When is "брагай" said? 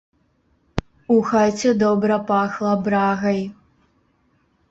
2.87-3.39